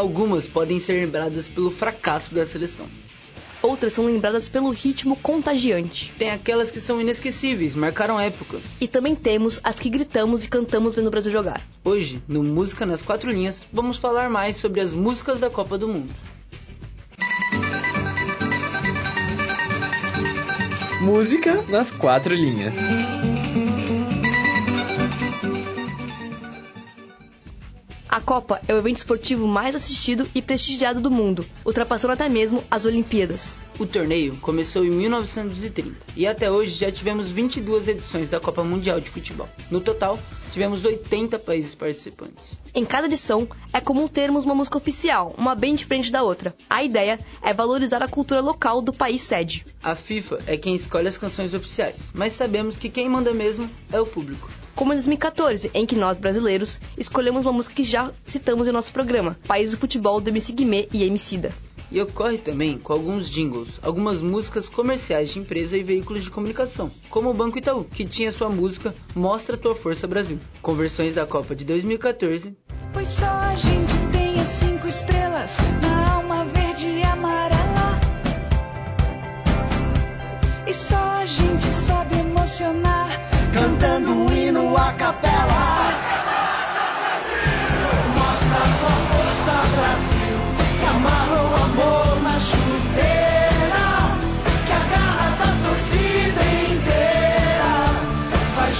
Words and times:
Algumas 0.00 0.46
podem 0.46 0.80
ser 0.80 0.94
lembradas 0.94 1.46
pelo 1.46 1.70
fracasso 1.70 2.34
da 2.34 2.46
seleção. 2.46 2.86
Outras 3.60 3.92
são 3.92 4.06
lembradas 4.06 4.48
pelo 4.48 4.70
ritmo 4.70 5.14
contagiante. 5.14 6.10
Tem 6.18 6.30
aquelas 6.30 6.70
que 6.70 6.80
são 6.80 6.98
inesquecíveis, 7.02 7.74
marcaram 7.74 8.18
época. 8.18 8.62
E 8.80 8.88
também 8.88 9.14
temos 9.14 9.60
as 9.62 9.78
que 9.78 9.90
gritamos 9.90 10.42
e 10.42 10.48
cantamos 10.48 10.94
vendo 10.94 11.08
o 11.08 11.10
Brasil 11.10 11.30
jogar. 11.30 11.60
Hoje, 11.84 12.22
no 12.26 12.42
Música 12.42 12.86
nas 12.86 13.02
Quatro 13.02 13.30
Linhas, 13.30 13.62
vamos 13.70 13.98
falar 13.98 14.30
mais 14.30 14.56
sobre 14.56 14.80
as 14.80 14.94
músicas 14.94 15.38
da 15.38 15.50
Copa 15.50 15.76
do 15.76 15.86
Mundo. 15.86 16.14
Música 21.02 21.62
nas 21.68 21.90
Quatro 21.90 22.34
Linhas. 22.34 22.72
A 28.10 28.20
Copa 28.20 28.60
é 28.66 28.74
o 28.74 28.78
evento 28.78 28.96
esportivo 28.96 29.46
mais 29.46 29.76
assistido 29.76 30.28
e 30.34 30.42
prestigiado 30.42 31.00
do 31.00 31.12
mundo, 31.12 31.46
ultrapassando 31.64 32.12
até 32.12 32.28
mesmo 32.28 32.60
as 32.68 32.84
Olimpíadas. 32.84 33.54
O 33.78 33.86
torneio 33.86 34.36
começou 34.38 34.84
em 34.84 34.90
1930 34.90 35.96
e 36.16 36.26
até 36.26 36.50
hoje 36.50 36.72
já 36.72 36.90
tivemos 36.90 37.28
22 37.28 37.86
edições 37.86 38.28
da 38.28 38.40
Copa 38.40 38.64
Mundial 38.64 39.00
de 39.00 39.08
Futebol. 39.08 39.48
No 39.70 39.80
total, 39.80 40.18
tivemos 40.50 40.84
80 40.84 41.38
países 41.38 41.76
participantes. 41.76 42.58
Em 42.74 42.84
cada 42.84 43.06
edição, 43.06 43.46
é 43.72 43.80
comum 43.80 44.08
termos 44.08 44.44
uma 44.44 44.56
música 44.56 44.78
oficial, 44.78 45.32
uma 45.38 45.54
bem 45.54 45.76
diferente 45.76 46.10
da 46.10 46.24
outra. 46.24 46.52
A 46.68 46.82
ideia 46.82 47.16
é 47.40 47.54
valorizar 47.54 48.02
a 48.02 48.08
cultura 48.08 48.40
local 48.40 48.82
do 48.82 48.92
país 48.92 49.22
sede. 49.22 49.64
A 49.84 49.94
FIFA 49.94 50.40
é 50.48 50.56
quem 50.56 50.74
escolhe 50.74 51.06
as 51.06 51.16
canções 51.16 51.54
oficiais, 51.54 52.10
mas 52.12 52.32
sabemos 52.32 52.76
que 52.76 52.90
quem 52.90 53.08
manda 53.08 53.32
mesmo 53.32 53.70
é 53.92 54.00
o 54.00 54.06
público 54.06 54.50
como 54.80 54.94
em 54.94 54.96
2014, 54.96 55.70
em 55.74 55.84
que 55.84 55.94
nós, 55.94 56.18
brasileiros, 56.18 56.80
escolhemos 56.96 57.44
uma 57.44 57.52
música 57.52 57.76
que 57.76 57.84
já 57.84 58.10
citamos 58.24 58.66
em 58.66 58.72
nosso 58.72 58.90
programa, 58.90 59.36
País 59.46 59.72
do 59.72 59.76
Futebol, 59.76 60.22
do 60.22 60.30
MC 60.30 60.54
Guimê 60.54 60.88
e 60.90 61.04
Emicida. 61.04 61.52
E 61.92 62.00
ocorre 62.00 62.38
também 62.38 62.78
com 62.78 62.94
alguns 62.94 63.28
jingles, 63.28 63.78
algumas 63.82 64.22
músicas 64.22 64.70
comerciais 64.70 65.28
de 65.28 65.38
empresa 65.38 65.76
e 65.76 65.82
veículos 65.82 66.24
de 66.24 66.30
comunicação, 66.30 66.90
como 67.10 67.28
o 67.28 67.34
Banco 67.34 67.58
Itaú, 67.58 67.84
que 67.84 68.06
tinha 68.06 68.32
sua 68.32 68.48
música 68.48 68.94
Mostra 69.14 69.58
Tua 69.58 69.74
Força 69.74 70.06
Brasil, 70.06 70.40
com 70.62 70.72
versões 70.72 71.12
da 71.12 71.26
Copa 71.26 71.54
de 71.54 71.66
2014. 71.66 72.56
Pois 72.94 73.08
só 73.08 73.26
a 73.26 73.56
gente 73.56 73.92
tem 74.12 74.40
as 74.40 74.48
cinco 74.48 74.88
estrelas 74.88 75.58
na 75.82 76.14
alma 76.14 76.46
verde 76.46 76.88
e 76.88 77.02
amarela. 77.02 78.00
E 80.66 80.72
só 80.72 80.99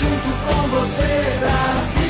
junto 0.01 0.31
com 0.47 0.69
você, 0.69 1.37
Brasil. 1.39 2.01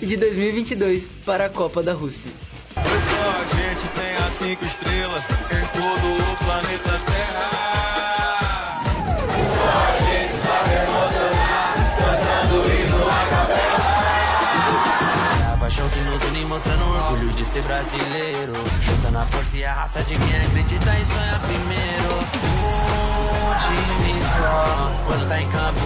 E 0.00 0.06
de 0.06 0.16
2022 0.16 1.16
para 1.26 1.46
a 1.46 1.50
Copa 1.50 1.82
da 1.82 1.92
Rússia. 1.94 2.30
Pois 2.74 2.86
só 2.86 3.30
a 3.30 3.44
gente 3.56 3.88
tem 3.96 4.14
as 4.24 4.32
cinco 4.34 4.64
estrelas 4.64 5.24
em 5.24 5.66
todo 5.74 6.06
o 6.14 6.36
planeta 6.44 7.00
Terra. 7.06 7.50
Só 9.50 9.66
a 9.82 9.90
gente 9.98 10.34
sabe 10.46 10.74
emocionar, 10.86 11.74
cantando 11.98 12.56
hino 12.70 13.02
a 13.02 13.26
capela. 13.30 13.98
A 15.52 15.56
paixão 15.58 15.88
que 15.88 16.00
nos 16.02 16.22
une 16.22 16.44
mostrando 16.44 16.84
orgulho 16.84 17.30
de 17.34 17.44
ser 17.44 17.62
brasileiro. 17.64 18.52
Juntando 18.80 19.18
a 19.18 19.26
força 19.26 19.56
e 19.56 19.64
a 19.64 19.74
raça 19.74 20.00
de 20.04 20.14
quem 20.14 20.36
acredita 20.46 21.00
e 21.00 21.04
sonha 21.04 21.40
primeiro. 21.40 23.07
Time 23.58 24.12
só, 24.24 24.90
quando 25.06 25.28
tá 25.28 25.40
em 25.40 25.48
campo, 25.48 25.80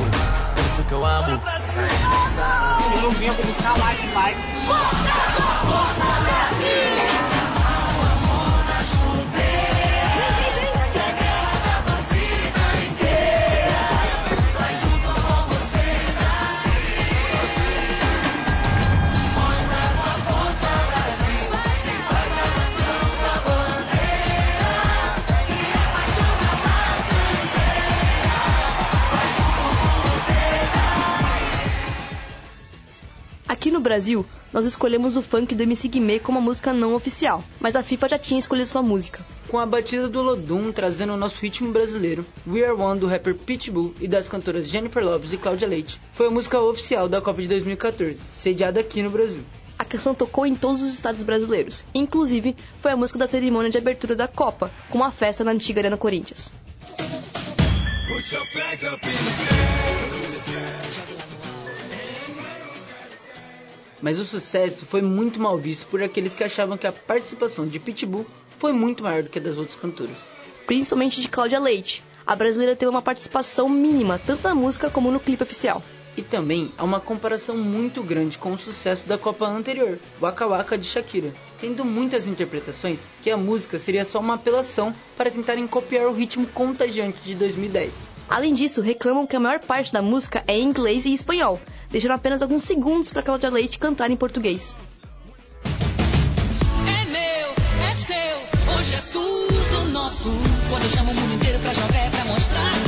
por 0.54 0.64
isso 0.64 0.84
que 0.84 0.92
eu 0.92 1.04
amo. 1.04 1.40
Essa 1.46 1.80
emoção. 1.80 2.92
Eu 2.94 3.02
não 3.02 3.10
vinha 3.10 3.32
buscar 3.32 3.78
like, 3.78 4.06
like. 4.14 4.40
Força 5.66 6.20
Brasil! 6.22 7.11
Brasil, 33.92 34.24
nós 34.54 34.64
escolhemos 34.64 35.18
o 35.18 35.22
funk 35.22 35.54
do 35.54 35.64
MC 35.64 35.86
Guimê 35.86 36.18
como 36.18 36.38
a 36.38 36.40
música 36.40 36.72
não 36.72 36.94
oficial, 36.94 37.44
mas 37.60 37.76
a 37.76 37.82
FIFA 37.82 38.08
já 38.08 38.18
tinha 38.18 38.38
escolhido 38.38 38.66
sua 38.66 38.80
música. 38.80 39.20
Com 39.48 39.58
a 39.58 39.66
batida 39.66 40.08
do 40.08 40.22
Lodum 40.22 40.72
trazendo 40.72 41.12
o 41.12 41.16
nosso 41.18 41.38
ritmo 41.42 41.70
brasileiro, 41.70 42.24
We 42.46 42.64
Are 42.64 42.72
One 42.72 42.98
do 42.98 43.06
rapper 43.06 43.34
Pitbull 43.34 43.94
e 44.00 44.08
das 44.08 44.30
cantoras 44.30 44.66
Jennifer 44.66 45.04
Lopez 45.04 45.34
e 45.34 45.36
Cláudia 45.36 45.68
Leite 45.68 46.00
foi 46.14 46.28
a 46.28 46.30
música 46.30 46.58
oficial 46.58 47.06
da 47.06 47.20
Copa 47.20 47.42
de 47.42 47.48
2014, 47.48 48.16
sediada 48.32 48.80
aqui 48.80 49.02
no 49.02 49.10
Brasil. 49.10 49.42
A 49.78 49.84
canção 49.84 50.14
tocou 50.14 50.46
em 50.46 50.54
todos 50.54 50.82
os 50.82 50.94
estados 50.94 51.22
brasileiros, 51.22 51.84
inclusive 51.94 52.56
foi 52.80 52.92
a 52.92 52.96
música 52.96 53.18
da 53.18 53.26
cerimônia 53.26 53.70
de 53.70 53.76
abertura 53.76 54.16
da 54.16 54.26
Copa, 54.26 54.70
com 54.88 54.96
uma 54.96 55.10
festa 55.10 55.44
na 55.44 55.50
antiga 55.50 55.82
Arena 55.82 55.98
Corinthians. 55.98 56.50
Mas 64.02 64.18
o 64.18 64.26
sucesso 64.26 64.84
foi 64.84 65.00
muito 65.00 65.40
mal 65.40 65.56
visto 65.56 65.86
por 65.86 66.02
aqueles 66.02 66.34
que 66.34 66.42
achavam 66.42 66.76
que 66.76 66.88
a 66.88 66.92
participação 66.92 67.66
de 67.66 67.78
Pitbull 67.78 68.26
foi 68.58 68.72
muito 68.72 69.04
maior 69.04 69.22
do 69.22 69.28
que 69.28 69.38
a 69.38 69.42
das 69.42 69.56
outras 69.56 69.76
cantoras. 69.76 70.18
Principalmente 70.66 71.20
de 71.20 71.28
Cláudia 71.28 71.60
Leite. 71.60 72.02
A 72.26 72.34
brasileira 72.34 72.76
teve 72.76 72.90
uma 72.90 73.02
participação 73.02 73.68
mínima, 73.68 74.18
tanto 74.18 74.42
na 74.42 74.54
música 74.54 74.90
como 74.90 75.10
no 75.10 75.20
clipe 75.20 75.42
oficial. 75.42 75.82
E 76.16 76.22
também 76.22 76.70
há 76.76 76.84
uma 76.84 77.00
comparação 77.00 77.56
muito 77.56 78.02
grande 78.02 78.38
com 78.38 78.52
o 78.52 78.58
sucesso 78.58 79.06
da 79.06 79.16
Copa 79.16 79.46
anterior, 79.46 79.98
Waka 80.20 80.46
Waka 80.46 80.76
de 80.76 80.86
Shakira, 80.86 81.32
tendo 81.60 81.84
muitas 81.84 82.26
interpretações 82.26 83.00
que 83.22 83.30
a 83.30 83.36
música 83.36 83.78
seria 83.78 84.04
só 84.04 84.20
uma 84.20 84.34
apelação 84.34 84.94
para 85.16 85.30
tentarem 85.30 85.66
copiar 85.66 86.06
o 86.06 86.12
ritmo 86.12 86.46
contagiante 86.48 87.18
de 87.24 87.34
2010. 87.34 87.92
Além 88.28 88.54
disso, 88.54 88.82
reclamam 88.82 89.26
que 89.26 89.36
a 89.36 89.40
maior 89.40 89.60
parte 89.60 89.92
da 89.92 90.02
música 90.02 90.44
é 90.46 90.58
em 90.58 90.64
inglês 90.64 91.04
e 91.06 91.12
espanhol, 91.12 91.60
deixando 91.92 92.12
apenas 92.12 92.42
alguns 92.42 92.64
segundos 92.64 93.10
para 93.10 93.22
Cláudia 93.22 93.50
Leite 93.50 93.78
cantar 93.78 94.10
em 94.10 94.16
português. 94.16 94.76
É 95.64 97.04
meu, 97.04 97.54
é 97.88 97.94
seu, 97.94 98.74
hoje 98.74 98.94
é 98.94 99.02
tudo 99.12 99.92
nosso. 99.92 100.30
Quando 100.70 100.82
eu 100.82 100.88
chamo 100.88 101.12
o 101.12 101.14
mundo 101.14 101.34
inteiro 101.34 101.58
pra 101.60 101.72
jogar 101.74 102.06
é 102.06 102.10
pra 102.10 102.24
mostrar 102.24 102.81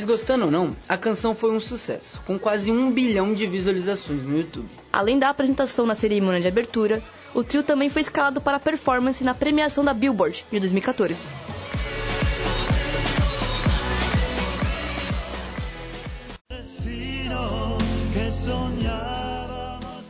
Mas 0.00 0.06
gostando 0.06 0.46
ou 0.46 0.50
não, 0.50 0.74
a 0.88 0.96
canção 0.96 1.34
foi 1.34 1.50
um 1.50 1.60
sucesso, 1.60 2.22
com 2.24 2.38
quase 2.38 2.72
um 2.72 2.90
bilhão 2.90 3.34
de 3.34 3.46
visualizações 3.46 4.22
no 4.22 4.38
YouTube. 4.38 4.66
Além 4.90 5.18
da 5.18 5.28
apresentação 5.28 5.84
na 5.84 5.94
cerimônia 5.94 6.40
de 6.40 6.48
abertura, 6.48 7.02
o 7.34 7.44
trio 7.44 7.62
também 7.62 7.90
foi 7.90 8.00
escalado 8.00 8.40
para 8.40 8.58
performance 8.58 9.22
na 9.22 9.34
premiação 9.34 9.84
da 9.84 9.92
Billboard 9.92 10.46
de 10.50 10.58
2014. 10.58 11.26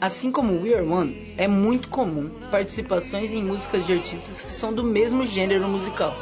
Assim 0.01 0.31
como 0.31 0.63
We 0.63 0.73
Are 0.73 0.87
One, 0.87 1.35
é 1.37 1.49
muito 1.49 1.89
comum 1.89 2.31
participações 2.49 3.33
em 3.33 3.43
músicas 3.43 3.85
de 3.85 3.95
artistas 3.95 4.41
que 4.41 4.53
são 4.53 4.73
do 4.73 4.85
mesmo 4.85 5.27
gênero 5.27 5.69
musical. 5.69 6.15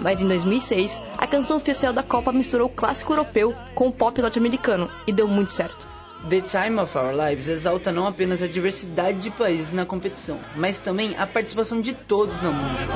Mas 0.00 0.20
em 0.20 0.28
2006, 0.28 1.00
a 1.16 1.26
canção 1.26 1.56
oficial 1.56 1.92
da 1.92 2.02
Copa 2.02 2.32
misturou 2.32 2.66
o 2.66 2.70
clássico 2.70 3.12
europeu 3.12 3.54
com 3.74 3.88
o 3.88 3.92
pop 3.92 4.20
norte-americano 4.20 4.90
e 5.06 5.12
deu 5.12 5.28
muito 5.28 5.52
certo. 5.52 5.86
The 6.28 6.40
Time 6.40 6.80
of 6.80 6.96
Our 6.96 7.12
Lives 7.12 7.48
exalta 7.48 7.92
não 7.92 8.06
apenas 8.06 8.42
a 8.42 8.46
diversidade 8.46 9.18
de 9.18 9.30
países 9.30 9.72
na 9.72 9.84
competição, 9.84 10.40
mas 10.56 10.80
também 10.80 11.14
a 11.18 11.26
participação 11.26 11.82
de 11.82 11.92
todos 11.92 12.40
na 12.40 12.50
música. 12.50 12.92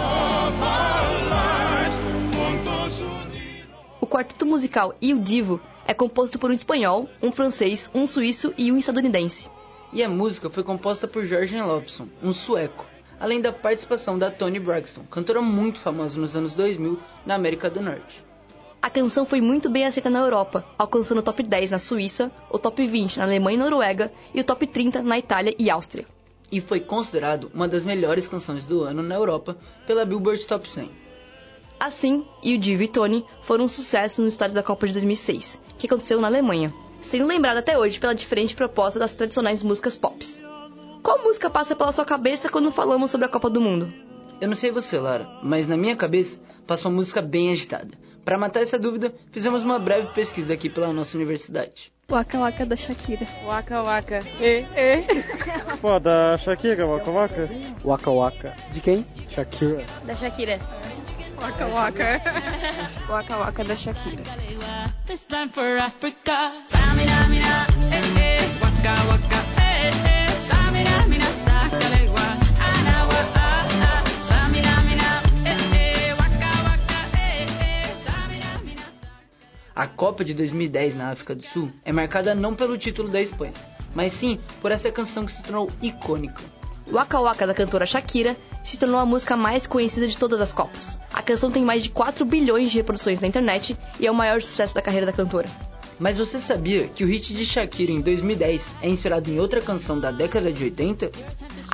O 4.00 4.06
quarteto 4.06 4.46
musical 4.46 4.94
e 5.02 5.12
o 5.12 5.20
Divo 5.20 5.60
é 5.86 5.92
composto 5.92 6.38
por 6.38 6.50
um 6.50 6.54
espanhol, 6.54 7.06
um 7.22 7.30
francês, 7.30 7.90
um 7.94 8.06
suíço 8.06 8.54
e 8.56 8.72
um 8.72 8.78
estadunidense. 8.78 9.50
E 9.92 10.02
a 10.02 10.08
música 10.08 10.48
foi 10.48 10.62
composta 10.64 11.06
por 11.06 11.24
Jorgen 11.26 11.62
Lofsson, 11.62 12.08
um 12.22 12.32
sueco. 12.32 12.86
Além 13.20 13.40
da 13.40 13.52
participação 13.52 14.18
da 14.18 14.30
Toni 14.30 14.58
Braxton, 14.58 15.02
cantora 15.10 15.42
muito 15.42 15.78
famosa 15.78 16.20
nos 16.20 16.36
anos 16.36 16.54
2000 16.54 16.98
na 17.26 17.34
América 17.34 17.68
do 17.68 17.80
Norte. 17.80 18.24
A 18.80 18.88
canção 18.88 19.26
foi 19.26 19.40
muito 19.40 19.68
bem 19.68 19.86
aceita 19.86 20.08
na 20.08 20.20
Europa, 20.20 20.64
alcançando 20.78 21.18
o 21.18 21.22
top 21.22 21.42
10 21.42 21.72
na 21.72 21.78
Suíça, 21.80 22.30
o 22.48 22.58
top 22.58 22.86
20 22.86 23.18
na 23.18 23.24
Alemanha 23.24 23.56
e 23.56 23.60
Noruega 23.60 24.12
e 24.32 24.40
o 24.40 24.44
top 24.44 24.66
30 24.66 25.02
na 25.02 25.18
Itália 25.18 25.54
e 25.58 25.68
Áustria. 25.68 26.06
E 26.50 26.60
foi 26.60 26.80
considerado 26.80 27.50
uma 27.52 27.66
das 27.66 27.84
melhores 27.84 28.28
canções 28.28 28.64
do 28.64 28.82
ano 28.84 29.02
na 29.02 29.16
Europa 29.16 29.56
pela 29.86 30.04
Billboard 30.04 30.46
Top 30.46 30.70
100. 30.70 30.90
Assim, 31.78 32.24
You 32.42 32.58
Div 32.58 32.82
e 32.82 32.88
Tony 32.88 33.24
foram 33.42 33.64
um 33.64 33.68
sucesso 33.68 34.22
no 34.22 34.28
estádio 34.28 34.54
da 34.54 34.62
Copa 34.62 34.86
de 34.86 34.92
2006, 34.92 35.60
que 35.76 35.86
aconteceu 35.86 36.20
na 36.20 36.28
Alemanha, 36.28 36.72
sendo 37.00 37.26
lembrado 37.26 37.58
até 37.58 37.78
hoje 37.78 37.98
pela 37.98 38.14
diferente 38.14 38.54
proposta 38.54 38.98
das 38.98 39.12
tradicionais 39.12 39.62
músicas 39.62 39.96
pops. 39.96 40.42
Qual 41.08 41.24
música 41.24 41.48
passa 41.48 41.74
pela 41.74 41.90
sua 41.90 42.04
cabeça 42.04 42.50
quando 42.50 42.70
falamos 42.70 43.10
sobre 43.10 43.24
a 43.24 43.30
Copa 43.30 43.48
do 43.48 43.62
Mundo? 43.62 43.90
Eu 44.42 44.46
não 44.46 44.54
sei 44.54 44.70
você, 44.70 44.98
Lara, 44.98 45.26
mas 45.42 45.66
na 45.66 45.74
minha 45.74 45.96
cabeça 45.96 46.38
passa 46.66 46.86
uma 46.86 46.96
música 46.96 47.22
bem 47.22 47.50
agitada. 47.50 47.96
Para 48.26 48.36
matar 48.36 48.60
essa 48.60 48.78
dúvida, 48.78 49.14
fizemos 49.32 49.62
uma 49.62 49.78
breve 49.78 50.08
pesquisa 50.08 50.52
aqui 50.52 50.68
pela 50.68 50.92
nossa 50.92 51.16
universidade. 51.16 51.90
Waka 52.10 52.38
Waka 52.38 52.66
da 52.66 52.76
Shakira. 52.76 53.26
Waka 53.42 53.82
Waka. 53.82 54.20
E, 54.38 54.66
e. 54.76 55.04
Pô, 55.80 55.98
da 55.98 56.36
Shakira, 56.36 56.86
Waka 56.86 57.10
Waka. 57.10 57.48
Waka 57.82 58.10
Waka. 58.10 58.56
De 58.70 58.80
quem? 58.82 59.06
Shakira. 59.30 59.86
Da 60.04 60.14
Shakira. 60.14 60.60
Waka 61.40 61.68
Waka. 61.68 62.20
Waka 63.08 63.38
Waka 63.38 63.64
da 63.64 63.74
Shakira. 63.74 64.24
This 65.06 65.26
time 65.26 65.48
for 65.48 65.78
Africa. 65.78 66.52
Samina, 66.66 67.28
mina. 67.30 67.66
Waka 68.60 68.94
waka, 69.08 69.37
A 79.78 79.86
Copa 79.86 80.24
de 80.24 80.34
2010 80.34 80.96
na 80.96 81.12
África 81.12 81.36
do 81.36 81.44
Sul 81.44 81.70
é 81.84 81.92
marcada 81.92 82.34
não 82.34 82.52
pelo 82.52 82.76
título 82.76 83.08
da 83.08 83.22
Espanha, 83.22 83.52
mas 83.94 84.12
sim 84.12 84.40
por 84.60 84.72
essa 84.72 84.90
canção 84.90 85.24
que 85.24 85.30
se 85.30 85.40
tornou 85.40 85.70
icônica. 85.80 86.42
Waka 86.90 87.20
Waka 87.20 87.46
da 87.46 87.54
cantora 87.54 87.86
Shakira 87.86 88.36
se 88.64 88.76
tornou 88.76 88.98
a 88.98 89.06
música 89.06 89.36
mais 89.36 89.68
conhecida 89.68 90.08
de 90.08 90.18
todas 90.18 90.40
as 90.40 90.52
Copas. 90.52 90.98
A 91.14 91.22
canção 91.22 91.48
tem 91.48 91.64
mais 91.64 91.84
de 91.84 91.90
4 91.90 92.24
bilhões 92.24 92.72
de 92.72 92.78
reproduções 92.78 93.20
na 93.20 93.28
internet 93.28 93.78
e 94.00 94.06
é 94.08 94.10
o 94.10 94.14
maior 94.16 94.42
sucesso 94.42 94.74
da 94.74 94.82
carreira 94.82 95.06
da 95.06 95.12
cantora. 95.12 95.48
Mas 95.96 96.18
você 96.18 96.40
sabia 96.40 96.88
que 96.88 97.04
o 97.04 97.06
hit 97.06 97.32
de 97.32 97.46
Shakira 97.46 97.92
em 97.92 98.00
2010 98.00 98.66
é 98.82 98.88
inspirado 98.88 99.30
em 99.30 99.38
outra 99.38 99.60
canção 99.60 100.00
da 100.00 100.10
década 100.10 100.50
de 100.50 100.64
80? 100.64 101.12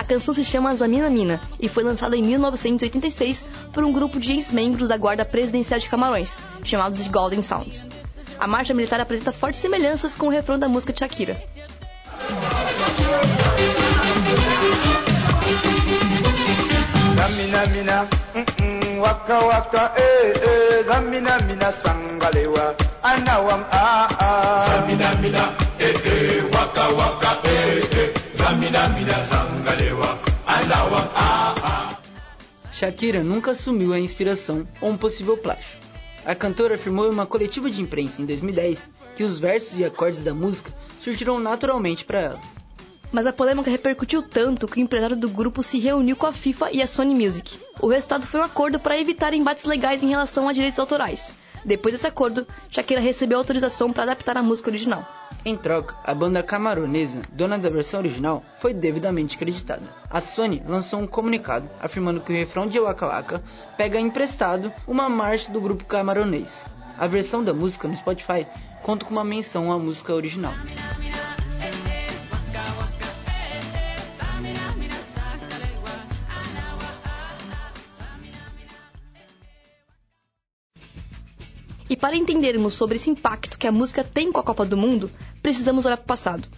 A 0.05 0.07
canção 0.07 0.35
se 0.35 0.45
chama 0.45 0.77
Zamina 0.77 1.09
Mina 1.09 1.41
e 1.59 1.67
foi 1.67 1.83
lançada 1.83 2.15
em 2.15 2.23
1986 2.23 3.43
por 3.73 3.83
um 3.85 3.91
grupo 3.91 4.21
de 4.21 4.35
ex-membros 4.35 4.91
da 4.91 4.99
Guarda 4.99 5.25
Presidencial 5.25 5.81
de 5.81 5.89
Camarões, 5.89 6.39
chamados 6.63 7.03
de 7.03 7.09
Golden 7.09 7.41
Sounds. 7.41 7.89
A 8.39 8.47
marcha 8.47 8.75
militar 8.75 9.01
apresenta 9.01 9.33
fortes 9.33 9.63
semelhanças 9.63 10.15
com 10.15 10.27
o 10.27 10.29
refrão 10.29 10.59
da 10.59 10.69
música 10.69 10.93
de 10.93 10.99
Shakira. 10.99 11.43
Zamina 17.17 17.67
mina, 17.69 18.07
mm 18.35 18.45
-mm, 18.45 18.99
waka 19.01 19.39
waka, 19.39 19.93
eh 19.97 20.33
eh, 20.37 20.83
zamina 20.85 21.39
mina 21.49 21.73
sangalewa, 21.73 22.77
anawam 23.03 23.65
ah 23.73 24.09
ah. 24.21 24.65
Zamina 24.69 25.15
mina, 25.15 25.55
eh 25.79 25.95
eh, 26.05 26.45
waka 26.55 26.89
waka, 26.95 27.39
eh 27.49 27.89
eh, 27.91 28.14
Shakira 32.71 33.25
nunca 33.25 33.53
assumiu 33.53 33.95
a 33.95 33.99
inspiração 33.99 34.65
ou 34.83 34.91
um 34.91 34.97
possível 34.99 35.37
plágio. 35.39 35.79
A 36.27 36.35
cantora 36.35 36.75
afirmou 36.75 37.07
em 37.07 37.11
uma 37.11 37.25
coletiva 37.25 37.71
de 37.71 37.81
imprensa 37.81 38.21
em 38.21 38.27
2010 38.27 38.87
que 39.17 39.25
os 39.25 39.39
versos 39.39 39.79
e 39.79 39.85
acordes 39.85 40.21
da 40.23 40.35
música 40.35 40.71
surgiram 41.01 41.41
naturalmente 41.41 42.05
para 42.05 42.21
ela. 42.21 42.41
Mas 43.11 43.27
a 43.27 43.33
polêmica 43.33 43.71
repercutiu 43.71 44.23
tanto 44.23 44.69
que 44.69 44.79
o 44.79 44.83
empresário 44.83 45.17
do 45.17 45.29
grupo 45.29 45.63
se 45.63 45.79
reuniu 45.79 46.15
com 46.15 46.27
a 46.27 46.33
FIFA 46.33 46.71
e 46.73 46.83
a 46.83 46.87
Sony 46.87 47.15
Music. 47.15 47.59
O 47.81 47.89
resultado 47.89 48.27
foi 48.27 48.41
um 48.41 48.45
acordo 48.45 48.79
para 48.79 48.99
evitar 48.99 49.35
embates 49.35 49.65
legais 49.65 50.03
em 50.03 50.09
relação 50.09 50.49
a 50.49 50.53
direitos 50.53 50.79
autorais. 50.79 51.33
Depois 51.65 51.95
desse 51.95 52.07
acordo, 52.07 52.47
Shakira 52.71 53.01
recebeu 53.01 53.39
autorização 53.39 53.93
para 53.93 54.03
adaptar 54.03 54.37
a 54.37 54.43
música 54.43 54.71
original. 54.71 55.07
Em 55.45 55.57
troca, 55.57 55.95
a 56.05 56.15
banda 56.15 56.43
camaronesa, 56.43 57.23
dona 57.33 57.59
da 57.59 57.69
versão 57.69 58.01
original, 58.01 58.43
foi 58.59 58.73
devidamente 58.73 59.37
creditada. 59.37 59.83
A 60.11 60.21
Sony 60.21 60.63
lançou 60.67 61.01
um 61.01 61.07
comunicado 61.07 61.69
afirmando 61.81 62.21
que 62.21 62.33
o 62.33 62.37
refrão 62.37 62.67
de 62.67 62.79
Waka 62.79 63.07
Waka 63.07 63.43
pega 63.77 63.99
emprestado 63.99 64.73
uma 64.87 65.09
marcha 65.09 65.51
do 65.51 65.61
grupo 65.61 65.85
camaronês. 65.85 66.65
A 66.99 67.07
versão 67.07 67.43
da 67.43 67.53
música 67.53 67.89
no 67.89 67.97
Spotify 67.97 68.47
conta 68.83 69.05
com 69.05 69.13
uma 69.13 69.25
menção 69.25 69.73
à 69.73 69.79
música 69.79 70.15
original. 70.15 70.55
E 81.89 81.97
para 81.97 82.17
entendermos 82.17 82.75
sobre 82.75 82.97
esse 82.97 83.11
impacto 83.11 83.59
que 83.59 83.67
a 83.67 83.73
música 83.73 84.03
tem 84.03 84.33
com 84.33 84.41
a 84.41 84.43
Copa 84.43 84.65
do 84.65 84.77
Mundo, 84.77 85.11
precisamos 85.43 85.85
olhar 85.87 85.97
para 85.97 86.05
o 86.05 86.09
passado. 86.09 86.49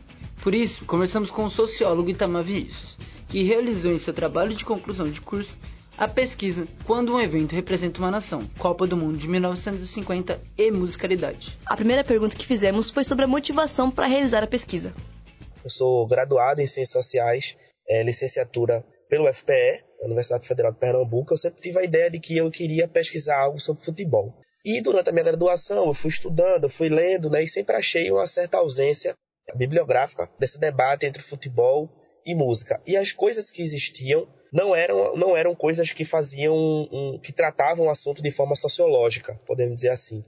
Por 0.42 0.54
isso, 0.54 0.84
conversamos 0.84 1.30
com 1.30 1.44
o 1.44 1.50
sociólogo 1.50 2.10
Itamar 2.10 2.44
Vinícius, 2.44 2.96
que 3.28 3.42
realizou 3.42 3.92
em 3.92 3.98
seu 3.98 4.14
trabalho 4.14 4.54
de 4.54 4.64
conclusão 4.64 5.10
de 5.10 5.20
curso 5.20 5.56
a 5.98 6.06
pesquisa 6.06 6.68
Quando 6.84 7.14
um 7.14 7.20
evento 7.20 7.54
representa 7.54 7.98
uma 8.00 8.10
nação, 8.10 8.42
Copa 8.58 8.86
do 8.86 8.98
Mundo 8.98 9.16
de 9.16 9.26
1950 9.26 10.38
e 10.58 10.70
musicalidade. 10.70 11.58
A 11.64 11.74
primeira 11.74 12.04
pergunta 12.04 12.36
que 12.36 12.44
fizemos 12.44 12.90
foi 12.90 13.02
sobre 13.02 13.24
a 13.24 13.28
motivação 13.28 13.90
para 13.90 14.06
realizar 14.06 14.44
a 14.44 14.46
pesquisa. 14.46 14.94
Eu 15.64 15.70
sou 15.70 16.06
graduado 16.06 16.60
em 16.60 16.66
Ciências 16.66 16.92
Sociais, 17.04 17.56
é, 17.88 18.02
licenciatura 18.02 18.84
pelo 19.08 19.26
FPE, 19.32 19.84
Universidade 20.02 20.46
Federal 20.46 20.70
de 20.70 20.78
Pernambuco. 20.78 21.32
Eu 21.32 21.38
sempre 21.38 21.62
tive 21.62 21.78
a 21.78 21.84
ideia 21.84 22.10
de 22.10 22.20
que 22.20 22.36
eu 22.36 22.50
queria 22.50 22.86
pesquisar 22.86 23.40
algo 23.40 23.58
sobre 23.58 23.82
futebol. 23.82 24.34
E 24.66 24.80
durante 24.80 25.08
a 25.08 25.12
minha 25.12 25.22
graduação, 25.22 25.86
eu 25.86 25.94
fui 25.94 26.10
estudando, 26.10 26.64
eu 26.64 26.68
fui 26.68 26.88
lendo, 26.88 27.30
né, 27.30 27.44
e 27.44 27.46
sempre 27.46 27.76
achei 27.76 28.10
uma 28.10 28.26
certa 28.26 28.56
ausência 28.56 29.14
bibliográfica 29.54 30.28
desse 30.40 30.58
debate 30.58 31.06
entre 31.06 31.22
futebol 31.22 31.88
e 32.26 32.34
música. 32.34 32.82
E 32.84 32.96
as 32.96 33.12
coisas 33.12 33.48
que 33.48 33.62
existiam 33.62 34.26
não 34.52 34.74
eram, 34.74 35.16
não 35.16 35.36
eram 35.36 35.54
coisas 35.54 35.92
que 35.92 36.04
faziam, 36.04 36.56
um, 36.56 37.16
que 37.22 37.32
tratavam 37.32 37.86
o 37.86 37.90
assunto 37.90 38.20
de 38.20 38.32
forma 38.32 38.56
sociológica, 38.56 39.40
podemos 39.46 39.76
dizer 39.76 39.90
assim. 39.90 40.24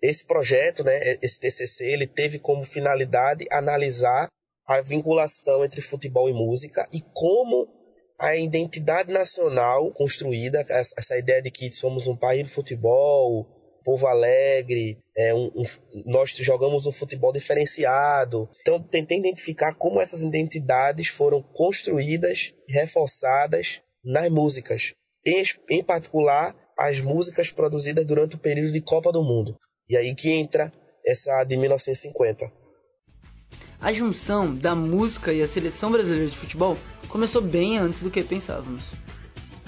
Esse 0.00 0.24
projeto, 0.24 0.84
né, 0.84 1.18
esse 1.20 1.40
TCC, 1.40 1.86
ele 1.86 2.06
teve 2.06 2.38
como 2.38 2.62
finalidade 2.62 3.44
analisar 3.50 4.28
a 4.68 4.80
vinculação 4.80 5.64
entre 5.64 5.82
futebol 5.82 6.28
e 6.28 6.32
música 6.32 6.88
e 6.92 7.00
como 7.12 7.66
a 8.16 8.36
identidade 8.36 9.12
nacional 9.12 9.90
construída, 9.90 10.64
essa 10.68 11.18
ideia 11.18 11.42
de 11.42 11.50
que 11.50 11.72
somos 11.72 12.06
um 12.06 12.16
país 12.16 12.46
de 12.46 12.54
futebol, 12.54 13.59
povo 13.84 14.06
alegre, 14.06 14.98
é, 15.16 15.34
um, 15.34 15.46
um, 15.54 15.64
nós 16.06 16.30
jogamos 16.30 16.86
um 16.86 16.92
futebol 16.92 17.32
diferenciado. 17.32 18.48
Então, 18.60 18.82
tentei 18.82 19.18
identificar 19.18 19.74
como 19.74 20.00
essas 20.00 20.22
identidades 20.22 21.08
foram 21.08 21.42
construídas 21.42 22.54
e 22.68 22.72
reforçadas 22.72 23.82
nas 24.04 24.30
músicas. 24.30 24.92
Em, 25.24 25.44
em 25.70 25.84
particular, 25.84 26.56
as 26.78 27.00
músicas 27.00 27.50
produzidas 27.50 28.06
durante 28.06 28.36
o 28.36 28.38
período 28.38 28.72
de 28.72 28.80
Copa 28.80 29.12
do 29.12 29.22
Mundo. 29.22 29.56
E 29.88 29.96
aí 29.96 30.14
que 30.14 30.30
entra 30.30 30.72
essa 31.04 31.44
de 31.44 31.56
1950. 31.56 32.50
A 33.80 33.92
junção 33.92 34.54
da 34.54 34.74
música 34.74 35.32
e 35.32 35.42
a 35.42 35.48
seleção 35.48 35.90
brasileira 35.90 36.26
de 36.26 36.36
futebol 36.36 36.76
começou 37.08 37.42
bem 37.42 37.78
antes 37.78 38.00
do 38.00 38.10
que 38.10 38.22
pensávamos. 38.22 38.90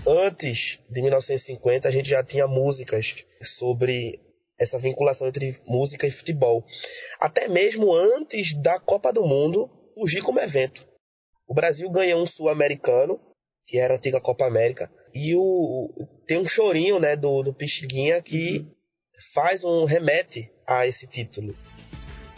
Antes 0.06 0.80
de 0.90 1.00
1950, 1.00 1.86
a 1.86 1.90
gente 1.90 2.10
já 2.10 2.24
tinha 2.24 2.48
músicas 2.48 3.24
sobre 3.40 4.20
essa 4.58 4.76
vinculação 4.76 5.28
entre 5.28 5.60
música 5.66 6.06
e 6.06 6.10
futebol. 6.10 6.64
Até 7.20 7.46
mesmo 7.46 7.94
antes 7.94 8.52
da 8.52 8.80
Copa 8.80 9.12
do 9.12 9.22
Mundo 9.22 9.70
surgir 9.94 10.20
como 10.22 10.40
evento. 10.40 10.86
O 11.46 11.54
Brasil 11.54 11.88
ganha 11.88 12.16
um 12.16 12.26
sul-americano, 12.26 13.20
que 13.64 13.78
era 13.78 13.94
a 13.94 13.96
antiga 13.96 14.20
Copa 14.20 14.44
América, 14.44 14.90
e 15.14 15.36
o, 15.36 15.90
tem 16.26 16.38
um 16.38 16.48
chorinho 16.48 16.98
né, 16.98 17.14
do, 17.14 17.42
do 17.42 17.54
Pixinguinha 17.54 18.20
que 18.20 18.66
faz 19.32 19.62
um 19.62 19.84
remete 19.84 20.50
a 20.66 20.84
esse 20.84 21.06
título. 21.06 21.54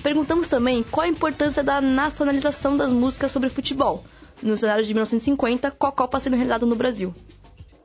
Perguntamos 0.02 0.48
também 0.48 0.82
qual 0.82 1.06
a 1.06 1.08
importância 1.08 1.62
da 1.62 1.80
nacionalização 1.80 2.76
das 2.76 2.92
músicas 2.92 3.32
sobre 3.32 3.48
futebol, 3.48 4.04
no 4.42 4.58
cenário 4.58 4.84
de 4.84 4.92
1950, 4.92 5.70
com 5.70 5.86
a 5.86 5.92
Copa 5.92 6.20
sendo 6.20 6.36
realizada 6.36 6.66
no 6.66 6.76
Brasil. 6.76 7.14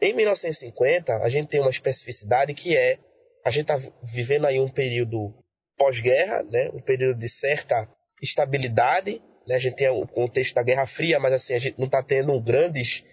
Em 0.02 0.14
1950, 0.14 1.18
a 1.18 1.30
gente 1.30 1.50
tem 1.50 1.60
uma 1.60 1.70
especificidade 1.70 2.54
que 2.54 2.76
é 2.76 2.98
a 3.46 3.52
gente 3.52 3.72
está 3.72 3.78
vivendo 4.04 4.46
aí 4.46 4.60
um 4.60 4.70
período 4.70 5.34
pós-guerra, 5.78 6.44
né? 6.44 6.70
um 6.74 6.82
período 6.82 7.20
de 7.20 7.30
certa 7.30 7.90
estabilidade. 8.22 9.22
Né? 9.48 9.56
A 9.56 9.60
gente 9.60 9.76
tem 9.76 9.90
o 9.90 10.06
contexto 10.08 10.56
da 10.56 10.64
Guerra 10.64 10.86
Fria, 10.86 11.20
mas 11.20 11.34
assim, 11.34 11.54
a 11.54 11.60
gente 11.60 11.78
não 11.78 11.86
está 11.86 12.04
tendo 12.04 12.40
grandes 12.42 13.04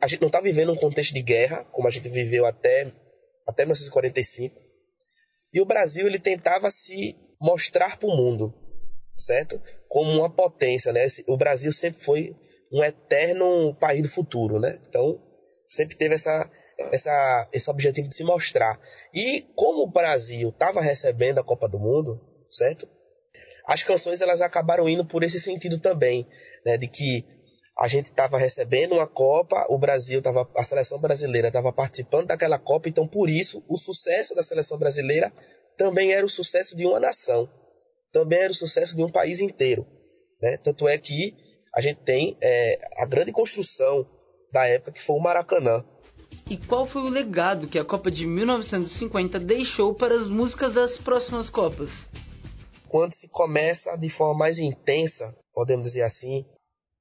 a 0.00 0.06
gente 0.06 0.20
não 0.20 0.28
está 0.28 0.40
vivendo 0.40 0.72
um 0.72 0.76
contexto 0.76 1.12
de 1.12 1.22
guerra, 1.22 1.64
como 1.72 1.88
a 1.88 1.90
gente 1.90 2.08
viveu 2.08 2.46
até, 2.46 2.92
até 3.46 3.64
1945. 3.64 4.56
E 5.52 5.60
o 5.60 5.64
Brasil 5.64 6.06
ele 6.06 6.20
tentava 6.20 6.70
se 6.70 7.16
mostrar 7.40 7.98
para 7.98 8.08
o 8.08 8.16
mundo, 8.16 8.54
certo? 9.16 9.60
Como 9.88 10.08
uma 10.08 10.30
potência, 10.30 10.92
né? 10.92 11.04
O 11.26 11.36
Brasil 11.36 11.72
sempre 11.72 12.00
foi 12.00 12.36
um 12.72 12.84
eterno 12.84 13.74
país 13.74 14.02
do 14.02 14.08
futuro, 14.08 14.60
né? 14.60 14.78
Então, 14.88 15.20
sempre 15.70 15.96
teve 15.96 16.16
essa, 16.16 16.50
essa, 16.92 17.48
esse 17.52 17.70
objetivo 17.70 18.08
de 18.08 18.16
se 18.16 18.24
mostrar. 18.24 18.78
E 19.14 19.42
como 19.54 19.84
o 19.84 19.90
Brasil 19.90 20.48
estava 20.48 20.82
recebendo 20.82 21.38
a 21.38 21.44
Copa 21.44 21.68
do 21.68 21.78
Mundo, 21.78 22.20
certo? 22.50 22.88
As 23.64 23.84
canções 23.84 24.20
elas 24.20 24.40
acabaram 24.40 24.88
indo 24.88 25.06
por 25.06 25.22
esse 25.22 25.38
sentido 25.38 25.78
também, 25.78 26.26
né? 26.66 26.76
De 26.76 26.88
que 26.88 27.24
a 27.78 27.86
gente 27.86 28.06
estava 28.06 28.36
recebendo 28.36 28.96
uma 28.96 29.06
Copa, 29.06 29.64
o 29.70 29.78
Brasil 29.78 30.20
tava, 30.20 30.50
a 30.56 30.64
seleção 30.64 31.00
brasileira 31.00 31.48
estava 31.48 31.72
participando 31.72 32.26
daquela 32.26 32.58
Copa, 32.58 32.88
então 32.88 33.06
por 33.06 33.30
isso 33.30 33.64
o 33.68 33.78
sucesso 33.78 34.34
da 34.34 34.42
seleção 34.42 34.76
brasileira 34.76 35.32
também 35.78 36.12
era 36.12 36.26
o 36.26 36.28
sucesso 36.28 36.76
de 36.76 36.84
uma 36.84 36.98
nação, 36.98 37.48
também 38.12 38.40
era 38.40 38.52
o 38.52 38.56
sucesso 38.56 38.96
de 38.96 39.02
um 39.02 39.08
país 39.08 39.40
inteiro. 39.40 39.86
Né? 40.42 40.58
Tanto 40.58 40.88
é 40.88 40.98
que 40.98 41.34
a 41.74 41.80
gente 41.80 42.00
tem 42.00 42.36
é, 42.42 42.78
a 42.96 43.06
grande 43.06 43.32
construção 43.32 44.06
da 44.52 44.66
época 44.66 44.92
que 44.92 45.02
foi 45.02 45.16
o 45.16 45.20
Maracanã. 45.20 45.84
E 46.48 46.56
qual 46.56 46.86
foi 46.86 47.02
o 47.02 47.08
legado 47.08 47.68
que 47.68 47.78
a 47.78 47.84
Copa 47.84 48.10
de 48.10 48.26
1950 48.26 49.38
deixou 49.38 49.94
para 49.94 50.14
as 50.14 50.26
músicas 50.26 50.74
das 50.74 50.96
próximas 50.98 51.48
Copas? 51.48 51.90
Quando 52.88 53.12
se 53.12 53.28
começa 53.28 53.96
de 53.96 54.08
forma 54.08 54.38
mais 54.38 54.58
intensa, 54.58 55.34
podemos 55.52 55.88
dizer 55.88 56.02
assim, 56.02 56.44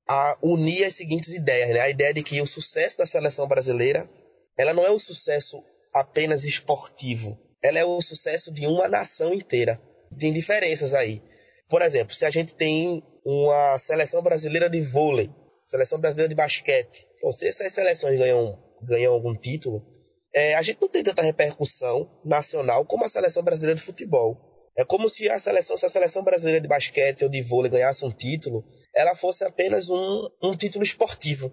a 0.08 0.38
unir 0.41 0.84
as 0.86 0.96
seguintes 0.96 1.34
ideias, 1.34 1.70
né? 1.70 1.79
A 1.79 1.89
ideia 1.89 2.13
de 2.13 2.24
que 2.24 2.41
o 2.41 2.48
sucesso 2.48 2.98
da 2.98 3.06
seleção 3.06 3.48
brasileira, 3.48 4.10
ela 4.58 4.74
não 4.74 4.86
é 4.86 4.91
um 4.91 5.00
sucesso 5.00 5.63
apenas 5.94 6.44
esportivo, 6.44 7.39
ela 7.62 7.79
é 7.79 7.86
o 7.86 8.01
sucesso 8.01 8.51
de 8.51 8.65
uma 8.68 8.88
nação 8.88 9.34
inteira. 9.34 9.82
Tem 10.18 10.34
diferenças 10.34 10.94
aí. 10.94 11.22
Por 11.68 11.82
exemplo, 11.82 12.15
se 12.15 12.25
a 12.25 12.32
gente 12.32 12.53
tem 12.53 13.03
uma 13.24 13.77
seleção 13.77 14.22
brasileira 14.24 14.70
de 14.70 14.82
vôlei, 14.82 15.29
seleção 15.65 16.00
brasileira 16.00 16.29
de 16.29 16.36
basquete, 16.36 17.06
se 17.31 17.47
essas 17.47 17.71
seleções 17.71 18.17
ganham, 18.17 18.57
ganham 18.81 19.13
algum 19.13 19.35
título, 19.35 19.85
é, 20.33 20.55
a 20.55 20.61
gente 20.61 20.81
não 20.81 20.89
tem 20.89 21.03
tanta 21.03 21.21
repercussão 21.21 22.09
nacional 22.23 22.85
como 22.85 23.05
a 23.05 23.09
seleção 23.09 23.43
brasileira 23.43 23.75
de 23.75 23.81
futebol. 23.81 24.38
É 24.77 24.85
como 24.85 25.09
se 25.09 25.29
a 25.29 25.38
seleção, 25.38 25.77
se 25.77 25.85
a 25.85 25.89
seleção 25.89 26.23
brasileira 26.23 26.61
de 26.61 26.67
basquete 26.67 27.23
ou 27.23 27.29
de 27.29 27.41
vôlei 27.41 27.71
ganhasse 27.71 28.05
um 28.05 28.11
título, 28.11 28.63
ela 28.95 29.13
fosse 29.15 29.43
apenas 29.43 29.89
um, 29.89 30.29
um 30.41 30.55
título 30.55 30.83
esportivo. 30.83 31.51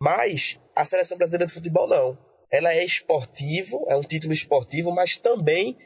Mas 0.00 0.58
a 0.74 0.84
seleção 0.84 1.16
brasileira 1.16 1.46
de 1.46 1.52
futebol 1.52 1.86
não 1.86 2.18
ela 2.50 2.72
é 2.72 2.84
esportivo, 2.84 3.84
é 3.88 3.96
um 3.96 4.02
título 4.02 4.32
esportivo, 4.32 4.92
mas 4.92 5.16
também 5.16 5.76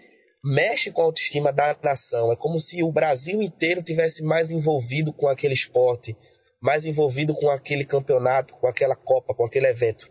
mexe 0.43 0.91
com 0.91 1.03
a 1.03 1.05
autoestima 1.05 1.53
da 1.53 1.77
nação. 1.83 2.33
É 2.33 2.37
como 2.37 2.61
se 2.61 2.83
o 2.83 2.93
Brasil 2.93 3.43
inteiro 3.43 3.83
tivesse 3.83 4.23
mais 4.23 4.51
envolvido 4.51 5.13
com 5.13 5.29
aquele 5.29 5.55
esporte, 5.55 6.17
mais 6.61 6.85
envolvido 6.85 7.35
com 7.35 7.49
aquele 7.49 7.85
campeonato, 7.85 8.55
com 8.55 8.67
aquela 8.67 8.95
Copa, 8.95 9.35
com 9.35 9.45
aquele 9.45 9.67
evento. 9.67 10.11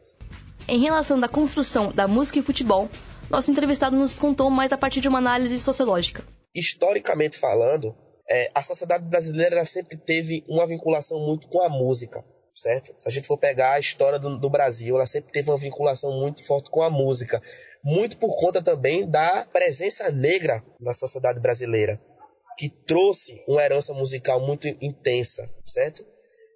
Em 0.67 0.79
relação 0.79 1.19
da 1.19 1.27
construção 1.27 1.91
da 1.91 2.07
música 2.07 2.39
e 2.39 2.43
futebol, 2.43 2.89
nosso 3.29 3.51
entrevistado 3.51 3.95
nos 3.95 4.13
contou 4.13 4.49
mais 4.49 4.71
a 4.71 4.77
partir 4.77 5.01
de 5.01 5.07
uma 5.07 5.19
análise 5.19 5.59
sociológica. 5.59 6.23
Historicamente 6.53 7.37
falando, 7.37 7.95
é, 8.29 8.51
a 8.53 8.61
sociedade 8.61 9.05
brasileira 9.05 9.63
sempre 9.65 9.97
teve 9.97 10.43
uma 10.47 10.67
vinculação 10.67 11.19
muito 11.19 11.47
com 11.47 11.61
a 11.61 11.69
música 11.69 12.23
certo? 12.59 12.93
Se 12.97 13.07
a 13.07 13.11
gente 13.11 13.27
for 13.27 13.37
pegar 13.37 13.73
a 13.73 13.79
história 13.79 14.19
do, 14.19 14.37
do, 14.37 14.49
Brasil, 14.49 14.95
ela 14.95 15.05
sempre 15.05 15.31
teve 15.31 15.49
uma 15.49 15.57
vinculação 15.57 16.11
muito 16.11 16.45
forte 16.45 16.69
com 16.69 16.81
a 16.81 16.89
música, 16.89 17.41
muito 17.83 18.17
por 18.17 18.35
conta 18.37 18.61
também 18.61 19.09
da 19.09 19.45
presença 19.45 20.11
negra 20.11 20.63
na 20.79 20.93
sociedade 20.93 21.39
brasileira, 21.39 21.99
que 22.57 22.69
trouxe 22.69 23.41
uma 23.47 23.63
herança 23.63 23.93
musical 23.93 24.45
muito 24.45 24.67
intensa, 24.67 25.49
certo? 25.65 26.05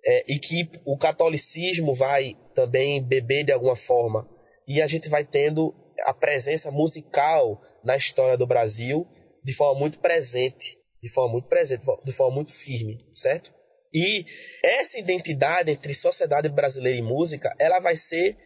É, 0.05 0.25
e 0.27 0.37
que 0.37 0.69
o 0.85 0.97
catolicismo 0.97 1.93
vai 1.93 2.35
também 2.53 3.01
beber 3.01 3.45
de 3.45 3.51
alguma 3.51 3.75
forma. 3.75 4.29
E 4.67 4.81
a 4.81 4.87
gente 4.87 5.09
vai 5.09 5.23
tendo 5.23 5.73
a 6.01 6.13
presença 6.13 6.69
musical 6.71 7.61
na 7.83 7.95
história 7.95 8.37
do 8.37 8.47
Brasil 8.47 9.07
de 9.43 9.53
forma 9.53 9.79
muito 9.79 9.99
presente, 9.99 10.77
de 11.01 11.09
forma 11.09 11.33
muito 11.33 11.47
presente, 11.47 11.83
de 12.03 12.11
forma 12.11 12.35
muito 12.35 12.53
firme, 12.53 13.05
certo? 13.13 13.53
E 13.93 14.25
essa 14.63 14.97
identidade 14.97 15.71
entre 15.71 15.93
sociedade 15.93 16.49
brasileira 16.49 16.97
e 16.97 17.01
música, 17.01 17.53
ela 17.59 17.79
vai 17.79 17.95
ser 17.95 18.37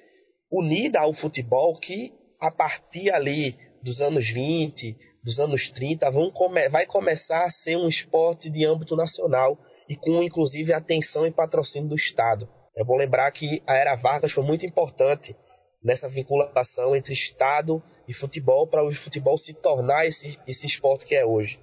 unida 0.52 1.00
ao 1.00 1.14
futebol 1.14 1.80
que 1.80 2.14
a 2.40 2.52
partir 2.52 3.12
ali 3.12 3.56
dos 3.82 4.02
anos 4.02 4.28
20, 4.28 4.98
dos 5.24 5.40
anos 5.40 5.70
30, 5.70 6.10
vão 6.12 6.32
come 6.32 6.68
vai 6.70 6.86
começar 6.86 7.44
a 7.44 7.50
ser 7.50 7.78
um 7.78 7.88
esporte 7.88 8.50
de 8.50 8.66
âmbito 8.66 8.96
nacional 8.96 9.58
e 9.90 9.96
com 9.96 10.22
inclusive 10.22 10.74
atenção 10.74 11.26
e 11.26 11.32
patrocínio 11.32 11.90
do 11.90 11.96
Estado. 11.96 12.50
É 12.76 12.84
bom 12.84 12.96
lembrar 12.96 13.32
que 13.32 13.62
a 13.66 13.76
era 13.76 13.96
Vargas 13.96 14.32
foi 14.32 14.44
muito 14.44 14.66
importante 14.66 15.36
nessa 15.84 16.08
vinculação 16.08 16.96
entre 16.96 17.14
Estado 17.14 17.82
e 18.08 18.14
futebol 18.14 18.68
para 18.68 18.84
o 18.84 18.94
futebol 18.94 19.38
se 19.38 19.54
tornar 19.54 20.06
esse, 20.06 20.38
esse 20.48 20.66
esporte 20.66 21.06
que 21.06 21.16
é 21.16 21.26
hoje. 21.26 21.60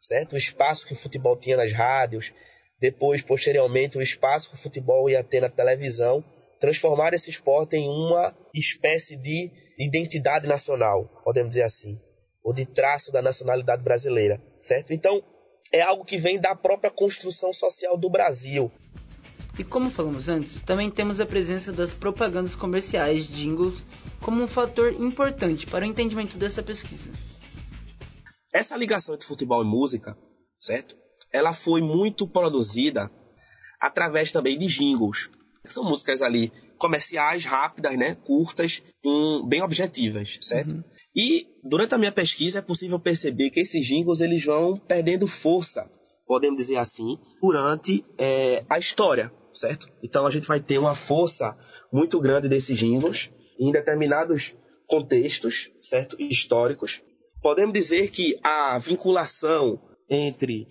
Certo? 0.00 0.34
O 0.34 0.38
espaço 0.38 0.86
que 0.86 0.92
o 0.92 0.96
futebol 0.96 1.36
tinha 1.36 1.56
nas 1.56 1.72
rádios, 1.72 2.32
depois, 2.80 3.22
posteriormente, 3.22 3.96
o 3.96 4.02
espaço 4.02 4.50
que 4.50 4.56
o 4.56 4.58
futebol 4.58 5.08
ia 5.08 5.24
ter 5.24 5.40
na 5.40 5.48
televisão, 5.48 6.24
transformar 6.60 7.14
esse 7.14 7.30
esporte 7.30 7.76
em 7.76 7.88
uma 7.88 8.36
espécie 8.54 9.16
de 9.16 9.50
identidade 9.78 10.46
nacional, 10.46 11.08
podemos 11.24 11.50
dizer 11.50 11.62
assim, 11.62 12.00
ou 12.42 12.52
de 12.52 12.64
traço 12.64 13.10
da 13.12 13.20
nacionalidade 13.20 13.82
brasileira, 13.82 14.40
certo? 14.62 14.92
Então, 14.92 15.22
é 15.72 15.82
algo 15.82 16.04
que 16.04 16.16
vem 16.16 16.40
da 16.40 16.54
própria 16.54 16.90
construção 16.90 17.52
social 17.52 17.96
do 17.96 18.10
Brasil. 18.10 18.70
E 19.58 19.64
como 19.64 19.90
falamos 19.90 20.28
antes, 20.28 20.60
também 20.62 20.90
temos 20.90 21.20
a 21.20 21.26
presença 21.26 21.72
das 21.72 21.92
propagandas 21.92 22.54
comerciais, 22.54 23.26
jingles, 23.26 23.82
como 24.20 24.42
um 24.42 24.48
fator 24.48 24.92
importante 24.92 25.66
para 25.66 25.84
o 25.84 25.88
entendimento 25.88 26.36
dessa 26.36 26.62
pesquisa. 26.62 27.10
Essa 28.52 28.76
ligação 28.76 29.14
entre 29.14 29.26
futebol 29.26 29.62
e 29.62 29.66
música, 29.66 30.16
certo? 30.58 30.96
ela 31.36 31.52
foi 31.52 31.80
muito 31.80 32.26
produzida 32.26 33.10
através 33.80 34.32
também 34.32 34.58
de 34.58 34.66
jingles. 34.66 35.30
São 35.66 35.84
músicas 35.84 36.22
ali 36.22 36.52
comerciais, 36.78 37.44
rápidas, 37.44 37.96
né, 37.96 38.14
curtas, 38.14 38.82
um, 39.04 39.46
bem 39.46 39.62
objetivas, 39.62 40.38
certo? 40.40 40.74
Uhum. 40.74 40.84
E 41.14 41.46
durante 41.68 41.94
a 41.94 41.98
minha 41.98 42.12
pesquisa 42.12 42.58
é 42.58 42.62
possível 42.62 42.98
perceber 42.98 43.50
que 43.50 43.60
esses 43.60 43.84
jingles 43.86 44.20
eles 44.20 44.44
vão 44.44 44.78
perdendo 44.78 45.26
força, 45.26 45.90
podemos 46.26 46.58
dizer 46.58 46.76
assim, 46.76 47.18
durante 47.40 48.04
é, 48.18 48.64
a 48.68 48.78
história, 48.78 49.32
certo? 49.54 49.88
Então 50.02 50.26
a 50.26 50.30
gente 50.30 50.46
vai 50.46 50.60
ter 50.60 50.78
uma 50.78 50.94
força 50.94 51.56
muito 51.92 52.20
grande 52.20 52.48
desses 52.48 52.76
jingles 52.76 53.30
em 53.58 53.72
determinados 53.72 54.54
contextos, 54.86 55.70
certo? 55.80 56.16
Históricos. 56.20 57.02
Podemos 57.42 57.72
dizer 57.72 58.10
que 58.10 58.38
a 58.42 58.78
vinculação 58.78 59.80
entre 60.08 60.66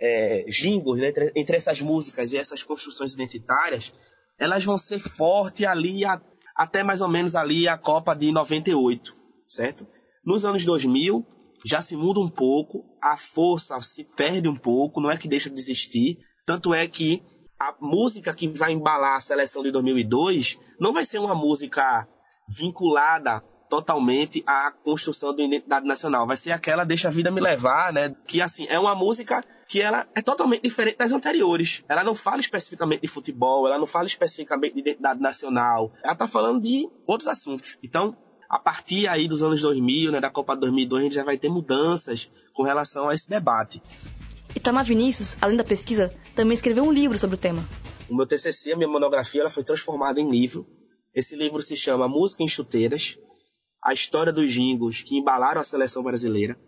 é, 0.00 0.44
jingles, 0.48 1.00
né, 1.00 1.08
entre, 1.08 1.32
entre, 1.34 1.56
essas 1.56 1.80
músicas 1.80 2.32
e 2.32 2.38
essas 2.38 2.62
construções 2.62 3.12
identitárias, 3.14 3.92
elas 4.38 4.64
vão 4.64 4.78
ser 4.78 4.98
fortes 4.98 5.66
ali 5.66 6.04
a, 6.04 6.20
até 6.56 6.82
mais 6.82 7.00
ou 7.00 7.08
menos 7.08 7.34
ali 7.34 7.68
a 7.68 7.76
Copa 7.76 8.14
de 8.14 8.32
98, 8.32 9.16
certo? 9.46 9.86
Nos 10.24 10.44
anos 10.44 10.64
2000 10.64 11.26
já 11.64 11.82
se 11.82 11.96
muda 11.96 12.20
um 12.20 12.28
pouco, 12.28 12.84
a 13.02 13.16
força 13.16 13.80
se 13.80 14.04
perde 14.04 14.48
um 14.48 14.56
pouco, 14.56 15.00
não 15.00 15.10
é 15.10 15.16
que 15.16 15.28
deixa 15.28 15.50
de 15.50 15.60
existir, 15.60 16.18
tanto 16.46 16.72
é 16.72 16.86
que 16.88 17.22
a 17.58 17.74
música 17.80 18.32
que 18.34 18.48
vai 18.48 18.72
embalar 18.72 19.16
a 19.16 19.20
seleção 19.20 19.62
de 19.62 19.70
2002 19.70 20.58
não 20.78 20.92
vai 20.92 21.04
ser 21.04 21.18
uma 21.18 21.34
música 21.34 22.08
vinculada 22.48 23.42
totalmente 23.68 24.42
à 24.46 24.72
construção 24.72 25.34
da 25.34 25.44
identidade 25.44 25.86
nacional. 25.86 26.26
Vai 26.26 26.36
ser 26.36 26.50
aquela 26.50 26.84
Deixa 26.84 27.08
a 27.08 27.10
Vida 27.10 27.30
Me 27.30 27.40
Levar, 27.40 27.92
né? 27.92 28.14
Que, 28.26 28.42
assim, 28.42 28.66
é 28.68 28.78
uma 28.78 28.94
música 28.94 29.44
que 29.68 29.80
ela 29.80 30.08
é 30.14 30.20
totalmente 30.20 30.62
diferente 30.62 30.98
das 30.98 31.12
anteriores. 31.12 31.84
Ela 31.88 32.02
não 32.02 32.14
fala 32.14 32.40
especificamente 32.40 33.02
de 33.02 33.08
futebol, 33.08 33.66
ela 33.68 33.78
não 33.78 33.86
fala 33.86 34.06
especificamente 34.06 34.74
de 34.74 34.80
identidade 34.80 35.20
nacional. 35.20 35.92
Ela 36.02 36.16
tá 36.16 36.26
falando 36.26 36.60
de 36.60 36.88
outros 37.06 37.28
assuntos. 37.28 37.78
Então, 37.82 38.16
a 38.50 38.58
partir 38.58 39.06
aí 39.06 39.28
dos 39.28 39.44
anos 39.44 39.62
2000, 39.62 40.10
né, 40.10 40.20
da 40.20 40.28
Copa 40.28 40.56
2002, 40.56 41.00
a 41.00 41.04
gente 41.04 41.14
já 41.14 41.22
vai 41.22 41.38
ter 41.38 41.48
mudanças 41.48 42.28
com 42.52 42.64
relação 42.64 43.08
a 43.08 43.14
esse 43.14 43.30
debate. 43.30 43.80
Itamar 44.56 44.84
Vinícius, 44.84 45.36
além 45.40 45.56
da 45.56 45.62
pesquisa, 45.62 46.12
também 46.34 46.56
escreveu 46.56 46.82
um 46.82 46.90
livro 46.90 47.16
sobre 47.16 47.36
o 47.36 47.38
tema. 47.38 47.64
O 48.08 48.16
meu 48.16 48.26
TCC, 48.26 48.72
a 48.72 48.76
minha 48.76 48.88
monografia, 48.88 49.42
ela 49.42 49.50
foi 49.50 49.62
transformada 49.62 50.20
em 50.20 50.28
livro. 50.28 50.66
Esse 51.14 51.36
livro 51.36 51.62
se 51.62 51.76
chama 51.76 52.08
Música 52.08 52.42
em 52.42 52.48
Chuteiras, 52.48 53.16
a 53.84 53.92
história 53.92 54.32
dos 54.32 54.52
jingles 54.52 55.02
que 55.02 55.16
embalaram 55.16 55.60
a 55.60 55.64
seleção 55.64 56.02
brasileira. 56.02 56.58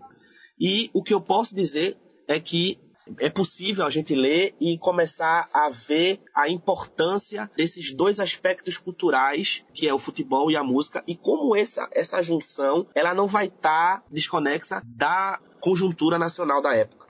E 0.57 0.89
o 0.95 1.03
que 1.03 1.13
eu 1.13 1.21
posso 1.21 1.53
dizer 1.53 1.97
é 2.29 2.39
que 2.39 2.79
é 3.19 3.29
possível 3.29 3.85
a 3.87 3.91
gente 3.91 4.15
ler 4.15 4.55
e 4.61 4.79
começar 4.79 5.49
a 5.53 5.71
ver 5.71 6.21
a 6.35 6.49
importância 6.49 7.51
desses 7.57 7.93
dois 7.95 8.21
aspectos 8.21 8.77
culturais, 8.77 9.65
que 9.75 9.89
é 9.89 9.95
o 9.95 9.99
futebol 9.99 10.51
e 10.51 10.57
a 10.57 10.63
música, 10.63 11.03
e 11.07 11.17
como 11.17 11.57
essa, 11.57 11.89
essa 11.93 12.23
junção 12.23 12.87
ela 12.95 13.15
não 13.15 13.27
vai 13.27 13.47
estar 13.47 13.99
tá 13.99 14.03
desconexa 14.11 14.83
da 14.85 15.39
conjuntura 15.61 16.19
nacional 16.19 16.61
da 16.61 16.75
época. 16.75 17.07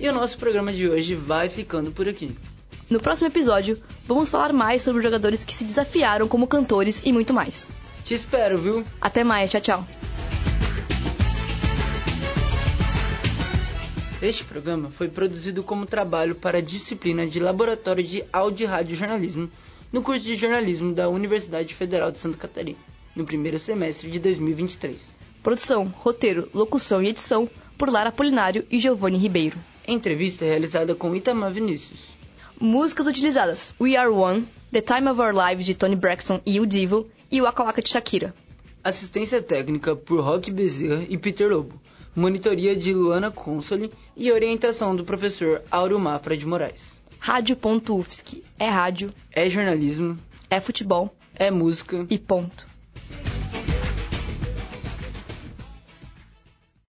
E 0.00 0.08
o 0.08 0.12
nosso 0.12 0.38
programa 0.38 0.72
de 0.72 0.88
hoje 0.88 1.14
vai 1.14 1.48
ficando 1.48 1.92
por 1.92 2.08
aqui. 2.08 2.36
No 2.88 3.00
próximo 3.00 3.28
episódio, 3.28 3.82
vamos 4.06 4.28
falar 4.28 4.52
mais 4.52 4.82
sobre 4.82 5.02
jogadores 5.02 5.44
que 5.44 5.54
se 5.54 5.64
desafiaram 5.64 6.28
como 6.28 6.46
cantores 6.46 7.00
e 7.04 7.12
muito 7.12 7.32
mais. 7.32 7.66
Te 8.04 8.14
espero, 8.14 8.58
viu? 8.58 8.84
Até 9.00 9.22
mais, 9.22 9.50
tchau, 9.50 9.60
tchau. 9.60 10.01
Este 14.22 14.44
programa 14.44 14.88
foi 14.88 15.08
produzido 15.08 15.64
como 15.64 15.84
trabalho 15.84 16.36
para 16.36 16.58
a 16.58 16.62
disciplina 16.62 17.26
de 17.26 17.40
Laboratório 17.40 18.04
de 18.04 18.24
Áudio 18.32 18.64
e 18.64 18.66
Rádio 18.68 18.94
Jornalismo 18.94 19.50
no 19.92 20.00
curso 20.00 20.22
de 20.24 20.36
jornalismo 20.36 20.94
da 20.94 21.08
Universidade 21.08 21.74
Federal 21.74 22.12
de 22.12 22.20
Santa 22.20 22.38
Catarina, 22.38 22.78
no 23.16 23.24
primeiro 23.24 23.58
semestre 23.58 24.08
de 24.08 24.20
2023. 24.20 25.08
Produção, 25.42 25.92
roteiro, 25.98 26.48
locução 26.54 27.02
e 27.02 27.08
edição 27.08 27.50
por 27.76 27.90
Lara 27.90 28.12
Polinário 28.12 28.64
e 28.70 28.78
Giovanni 28.78 29.18
Ribeiro. 29.18 29.58
Entrevista 29.88 30.44
realizada 30.44 30.94
com 30.94 31.16
Itamar 31.16 31.50
Vinícius. 31.50 31.98
Músicas 32.60 33.08
utilizadas: 33.08 33.74
We 33.80 33.96
Are 33.96 34.08
One, 34.08 34.46
The 34.70 34.82
Time 34.82 35.10
of 35.10 35.20
Our 35.20 35.34
Lives 35.34 35.66
de 35.66 35.74
Tony 35.74 35.96
Braxton 35.96 36.40
e 36.46 36.60
o 36.60 36.66
Divo 36.66 37.08
e 37.28 37.40
o 37.40 37.44
Waka 37.44 37.64
Waka 37.64 37.82
de 37.82 37.88
Shakira. 37.88 38.32
Assistência 38.84 39.40
técnica 39.40 39.94
por 39.94 40.20
Rock 40.20 40.50
Bezerra 40.50 41.04
e 41.08 41.16
Peter 41.16 41.48
Lobo. 41.48 41.80
Monitoria 42.16 42.74
de 42.74 42.92
Luana 42.92 43.30
Consoli 43.30 43.90
e 44.16 44.32
orientação 44.32 44.94
do 44.96 45.04
professor 45.04 45.62
Auro 45.70 45.98
Mafra 46.00 46.36
de 46.36 46.44
Moraes. 46.44 47.00
Rádio.UFSC. 47.18 48.42
É 48.58 48.68
rádio. 48.68 49.12
É 49.30 49.48
jornalismo. 49.48 50.18
É 50.50 50.60
futebol. 50.60 51.14
É 51.34 51.50
música. 51.50 52.04
E 52.10 52.18
ponto. 52.18 52.71